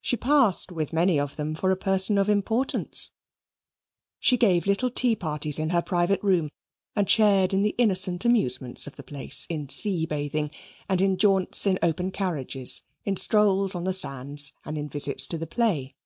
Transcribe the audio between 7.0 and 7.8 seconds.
shared in the